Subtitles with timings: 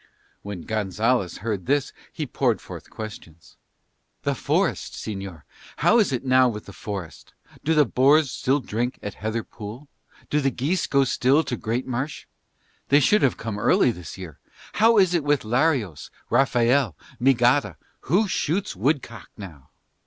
[0.41, 3.55] When Gonzalez heard this he poured forth questions.
[4.23, 5.43] "The forest, señor;
[5.77, 7.33] how is it now with the forest?
[7.63, 9.87] Do the boars still drink at Heather Pool?
[10.31, 12.25] Do the geese go still to Greatmarsh?
[12.89, 14.39] They should have come early this year.
[14.73, 17.75] How is it with Larios, Raphael, Migada?
[18.05, 19.69] Who shoots woodcock now?"